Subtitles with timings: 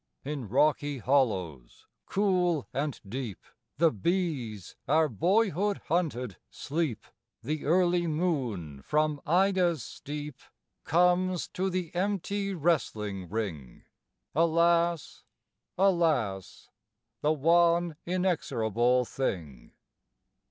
[0.25, 3.37] In rocky hollows cool and deep,
[3.77, 7.05] The bees our boyhood hunted sleep;
[7.43, 10.39] The early moon from Ida's steep
[10.85, 13.83] Comes to the empty wrestling ring.
[14.33, 15.23] (Alas,
[15.77, 16.71] alas,
[17.21, 19.73] The one inexorable thing!)